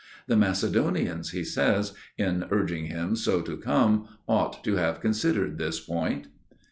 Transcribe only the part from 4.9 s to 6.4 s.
considered this point.